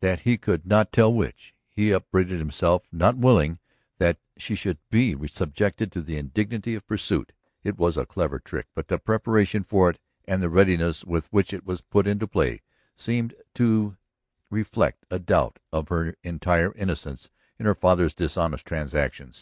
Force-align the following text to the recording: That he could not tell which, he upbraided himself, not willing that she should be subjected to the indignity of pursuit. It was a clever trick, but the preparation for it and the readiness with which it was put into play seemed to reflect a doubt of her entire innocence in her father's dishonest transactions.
That 0.00 0.20
he 0.28 0.36
could 0.36 0.66
not 0.66 0.92
tell 0.92 1.10
which, 1.10 1.54
he 1.70 1.90
upbraided 1.90 2.38
himself, 2.38 2.86
not 2.92 3.16
willing 3.16 3.58
that 3.98 4.18
she 4.36 4.54
should 4.54 4.76
be 4.90 5.16
subjected 5.26 5.90
to 5.92 6.02
the 6.02 6.18
indignity 6.18 6.74
of 6.74 6.86
pursuit. 6.86 7.32
It 7.64 7.78
was 7.78 7.96
a 7.96 8.04
clever 8.04 8.38
trick, 8.40 8.66
but 8.74 8.88
the 8.88 8.98
preparation 8.98 9.64
for 9.64 9.88
it 9.88 9.98
and 10.26 10.42
the 10.42 10.50
readiness 10.50 11.02
with 11.02 11.28
which 11.28 11.54
it 11.54 11.64
was 11.64 11.80
put 11.80 12.06
into 12.06 12.26
play 12.28 12.60
seemed 12.94 13.34
to 13.54 13.96
reflect 14.50 15.06
a 15.10 15.18
doubt 15.18 15.58
of 15.72 15.88
her 15.88 16.14
entire 16.22 16.74
innocence 16.74 17.30
in 17.58 17.64
her 17.64 17.74
father's 17.74 18.12
dishonest 18.12 18.66
transactions. 18.66 19.38